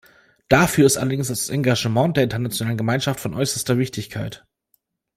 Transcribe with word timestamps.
Dafür 0.49 0.87
ist 0.87 0.97
allerdings 0.97 1.27
das 1.27 1.49
Engagement 1.49 2.17
der 2.17 2.23
internationalen 2.23 2.75
Gemeinschaft 2.75 3.19
von 3.19 3.35
äußerster 3.35 3.77
Wichtigkeit. 3.77 4.43